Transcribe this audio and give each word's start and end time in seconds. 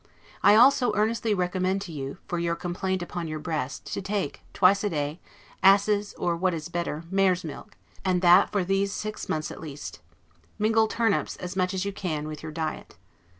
I 0.41 0.55
also 0.55 0.95
earnestly 0.95 1.35
recommend 1.35 1.79
to 1.83 1.91
you, 1.91 2.17
for 2.27 2.39
your 2.39 2.55
complaint 2.55 3.03
upon 3.03 3.27
your 3.27 3.37
breast, 3.37 3.85
to 3.93 4.01
take, 4.01 4.41
twice 4.51 4.83
a 4.83 4.89
day, 4.89 5.19
asses' 5.61 6.15
or 6.17 6.35
(what 6.35 6.55
is 6.55 6.69
better 6.69 7.03
mares' 7.11 7.43
milk), 7.43 7.77
and 8.03 8.23
that 8.23 8.51
for 8.51 8.63
these 8.63 8.91
six 8.91 9.29
months 9.29 9.51
at 9.51 9.61
least. 9.61 9.99
Mingle 10.57 10.87
turnips, 10.87 11.35
as 11.37 11.55
much 11.55 11.71
as 11.75 11.85
you 11.85 11.93
can, 11.93 12.27
with 12.27 12.41
your 12.41 12.51
diet. 12.51 12.97